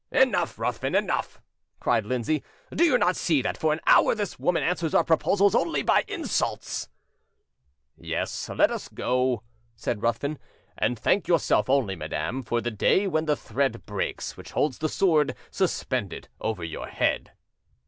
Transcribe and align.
"Enough, 0.11 0.57
Ruthven, 0.57 0.95
enough," 0.95 1.39
cried 1.79 2.07
Lindsay. 2.07 2.43
"Do 2.73 2.83
you 2.83 2.97
not 2.97 3.15
see 3.15 3.39
that 3.43 3.55
for 3.55 3.71
an 3.71 3.81
hour 3.85 4.15
this 4.15 4.39
woman 4.39 4.63
answers 4.63 4.95
our 4.95 5.03
proposals 5.03 5.53
only 5.53 5.83
by 5.83 6.05
insults?" 6.07 6.89
"Yes, 7.95 8.49
let 8.49 8.71
us 8.71 8.87
go," 8.87 9.43
said 9.75 10.01
Ruthven; 10.01 10.39
"and 10.75 10.97
thank 10.97 11.27
yourself 11.27 11.69
only, 11.69 11.95
madam, 11.95 12.41
for 12.41 12.61
the 12.61 12.71
day 12.71 13.05
when 13.05 13.25
the 13.27 13.37
thread 13.37 13.85
breaks 13.85 14.35
which 14.35 14.53
holds 14.53 14.79
the 14.79 14.89
sword 14.89 15.35
suspended 15.51 16.29
over 16.39 16.63
your 16.63 16.87
head." 16.87 17.33